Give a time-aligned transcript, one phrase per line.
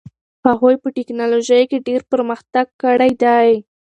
[0.47, 3.51] هغوی په ټیکنالوژۍ کې ډېر پرمختګ کړی دي.